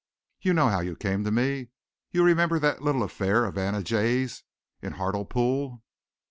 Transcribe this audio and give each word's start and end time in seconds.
You 0.41 0.55
know 0.55 0.67
how 0.69 0.79
you 0.79 0.95
came 0.95 1.23
to 1.25 1.31
me? 1.31 1.67
You 2.09 2.23
remember 2.23 2.57
that 2.57 2.81
little 2.81 3.03
affair 3.03 3.45
of 3.45 3.55
Anna 3.55 3.83
Jayes 3.83 4.41
in 4.81 4.93
Hartlepool?" 4.93 5.83